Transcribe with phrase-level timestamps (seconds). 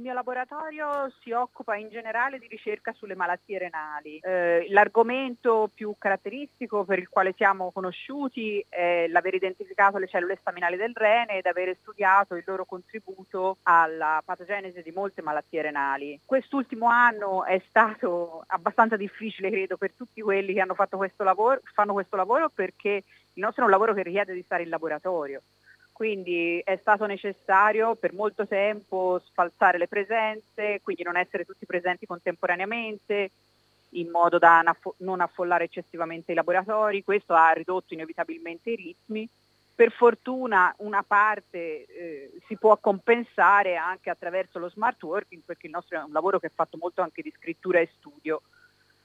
[0.00, 4.18] il mio laboratorio si occupa in generale di ricerca sulle malattie renali.
[4.22, 10.76] Eh, l'argomento più caratteristico per il quale siamo conosciuti è l'aver identificato le cellule staminali
[10.76, 16.18] del rene ed aver studiato il loro contributo alla patogenesi di molte malattie renali.
[16.24, 21.60] Quest'ultimo anno è stato abbastanza difficile, credo, per tutti quelli che hanno fatto questo lavoro,
[21.74, 23.04] fanno questo lavoro perché
[23.34, 25.42] il nostro è un lavoro che richiede di stare in laboratorio
[26.00, 32.06] quindi è stato necessario per molto tempo sfalsare le presenze, quindi non essere tutti presenti
[32.06, 33.30] contemporaneamente
[33.90, 34.64] in modo da
[35.00, 39.28] non affollare eccessivamente i laboratori, questo ha ridotto inevitabilmente i ritmi.
[39.74, 45.72] Per fortuna una parte eh, si può compensare anche attraverso lo smart working perché il
[45.72, 48.40] nostro è un lavoro che è fatto molto anche di scrittura e studio.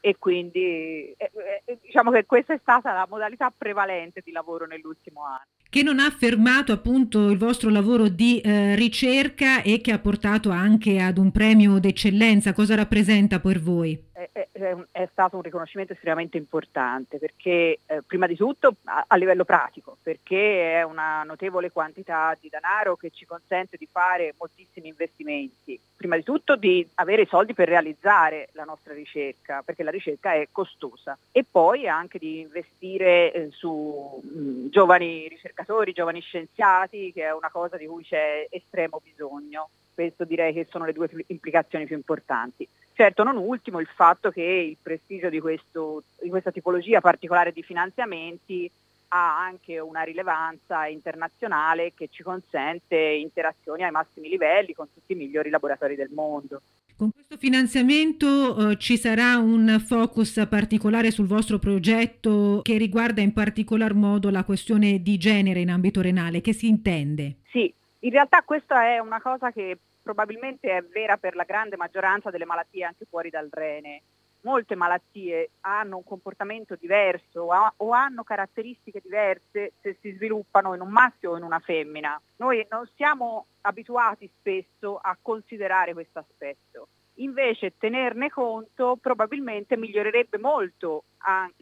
[0.00, 1.30] E quindi eh,
[1.66, 5.98] eh, diciamo che questa è stata la modalità prevalente di lavoro nell'ultimo anno che non
[5.98, 11.18] ha fermato appunto il vostro lavoro di eh, ricerca e che ha portato anche ad
[11.18, 12.52] un premio d'eccellenza.
[12.52, 14.07] Cosa rappresenta per voi?
[14.32, 19.96] È, stato un riconoscimento estremamente importante perché eh, prima di tutto a, a, livello pratico,
[20.02, 25.80] perché è una notevole quantità di denaro che ci consente di fare moltissimi investimenti.
[25.96, 30.32] Prima di tutto di avere i soldi per realizzare la nostra ricerca, perché la ricerca
[30.32, 37.12] è costosa, e poi anche di investire eh, su mh, mm, giovani ricercatori, giovani scienziati,
[37.12, 39.70] che è una cosa di cui c'è estremo bisogno.
[39.94, 42.68] Questo direi che sono le due implicazioni più importanti.
[42.98, 47.62] Certo, non ultimo il fatto che il prestigio di, questo, di questa tipologia particolare di
[47.62, 48.68] finanziamenti
[49.10, 55.14] ha anche una rilevanza internazionale che ci consente interazioni ai massimi livelli con tutti i
[55.14, 56.60] migliori laboratori del mondo.
[56.96, 63.32] Con questo finanziamento eh, ci sarà un focus particolare sul vostro progetto che riguarda in
[63.32, 66.40] particolar modo la questione di genere in ambito renale.
[66.40, 67.36] Che si intende?
[67.52, 72.30] Sì, in realtà questa è una cosa che probabilmente è vera per la grande maggioranza
[72.30, 74.00] delle malattie anche fuori dal rene.
[74.40, 80.88] Molte malattie hanno un comportamento diverso o hanno caratteristiche diverse se si sviluppano in un
[80.88, 82.18] maschio o in una femmina.
[82.36, 86.88] Noi non siamo abituati spesso a considerare questo aspetto.
[87.18, 91.02] Invece tenerne conto probabilmente migliorerebbe molto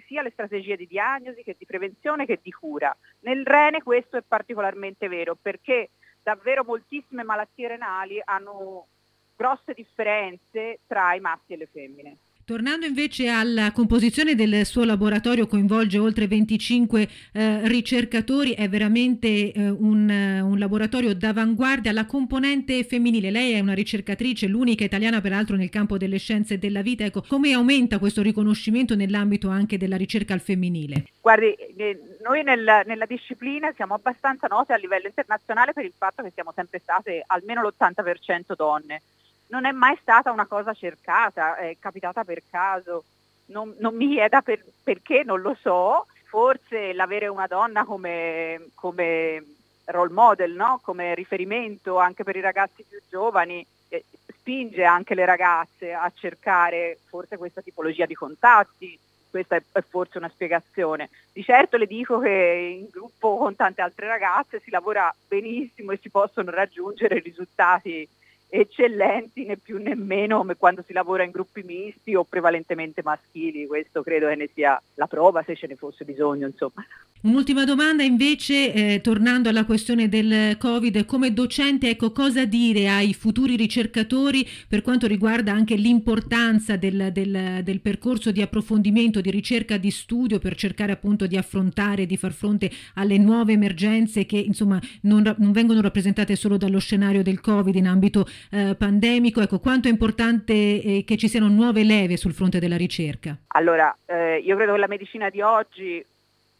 [0.07, 2.95] sia le strategie di diagnosi che di prevenzione che di cura.
[3.21, 5.89] Nel rene questo è particolarmente vero perché
[6.27, 8.89] davvero moltissime malattie renali hanno
[9.37, 12.17] grosse differenze tra i maschi e le femmine.
[12.47, 19.69] Tornando invece alla composizione del suo laboratorio, coinvolge oltre 25 eh, ricercatori, è veramente eh,
[19.69, 21.91] un, un, laboratorio d'avanguardia.
[21.91, 26.83] La componente femminile, lei è una ricercatrice, l'unica italiana peraltro nel campo delle scienze della
[26.83, 27.03] vita.
[27.03, 31.07] Ecco, come aumenta questo riconoscimento nell'ambito anche della ricerca al femminile?
[31.21, 36.23] Guardi, eh, noi nel, nella disciplina siamo abbastanza note a livello internazionale per il fatto
[36.23, 39.03] che siamo sempre state almeno l'80% donne
[39.49, 43.05] non è mai stata una cosa cercata, è capitata per caso.
[43.47, 46.07] Non, non mi chieda per, perché, non lo so.
[46.25, 49.45] Forse l'avere una donna come, come
[49.87, 50.81] role model, no?
[50.83, 56.99] come riferimento anche per i ragazzi più giovani, eh, spinge anche le ragazze a cercare
[57.07, 58.99] forse questa tipologia di contatti.
[59.31, 61.11] Questa è, è forse una spiegazione.
[61.33, 65.99] Di certo le dico che in gruppo con tante altre ragazze si lavora benissimo e
[66.01, 68.09] si possono raggiungere risultati
[68.49, 73.67] eccellenti né più né meno come quando si lavora in gruppi misti o prevalentemente maschili,
[73.67, 76.47] questo credo che ne sia la prova se ce ne fosse bisogno.
[76.47, 76.85] Insomma.
[77.23, 83.15] Un'ultima domanda invece, eh, tornando alla questione del Covid, come docente, ecco, cosa dire ai
[83.15, 89.77] futuri ricercatori per quanto riguarda anche l'importanza del, del, del percorso di approfondimento, di ricerca,
[89.77, 94.81] di studio per cercare appunto di affrontare, di far fronte alle nuove emergenze che insomma
[95.03, 99.41] non, non vengono rappresentate solo dallo scenario del Covid in ambito eh, pandemico.
[99.41, 103.37] Ecco, quanto è importante eh, che ci siano nuove leve sul fronte della ricerca?
[103.49, 106.05] Allora, eh, io credo che la medicina di oggi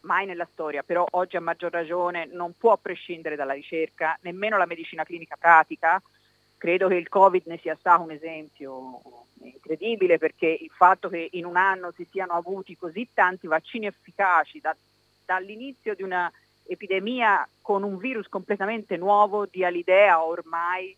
[0.01, 4.65] mai nella storia, però oggi a maggior ragione non può prescindere dalla ricerca, nemmeno la
[4.65, 6.01] medicina clinica pratica.
[6.57, 9.01] Credo che il Covid ne sia stato un esempio
[9.41, 14.59] incredibile perché il fatto che in un anno si siano avuti così tanti vaccini efficaci
[14.59, 14.75] da,
[15.25, 16.31] dall'inizio di una
[16.65, 20.95] epidemia con un virus completamente nuovo dia l'idea ormai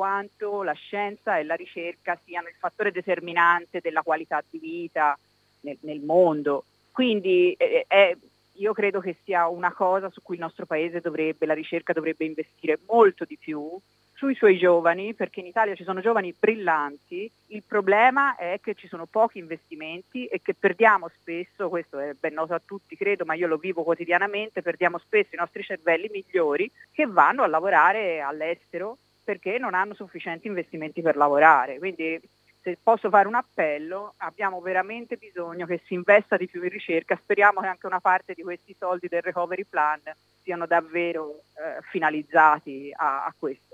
[0.00, 5.18] quanto la scienza e la ricerca siano il fattore determinante della qualità di vita
[5.60, 6.64] nel, nel mondo.
[6.90, 8.16] Quindi eh, eh,
[8.52, 12.24] io credo che sia una cosa su cui il nostro paese dovrebbe, la ricerca dovrebbe
[12.24, 13.78] investire molto di più
[14.14, 18.88] sui suoi giovani, perché in Italia ci sono giovani brillanti, il problema è che ci
[18.88, 23.34] sono pochi investimenti e che perdiamo spesso, questo è ben noto a tutti credo, ma
[23.34, 28.96] io lo vivo quotidianamente, perdiamo spesso i nostri cervelli migliori che vanno a lavorare all'estero
[29.22, 31.78] perché non hanno sufficienti investimenti per lavorare.
[31.78, 32.20] Quindi
[32.62, 37.16] se posso fare un appello, abbiamo veramente bisogno che si investa di più in ricerca,
[37.16, 40.00] speriamo che anche una parte di questi soldi del recovery plan
[40.42, 43.69] siano davvero eh, finalizzati a, a questo.